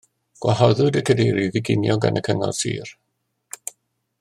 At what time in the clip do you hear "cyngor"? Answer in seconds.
2.29-2.57